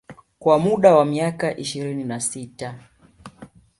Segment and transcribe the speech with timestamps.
[0.39, 2.79] Kwa muda wa miaka ishirini na sita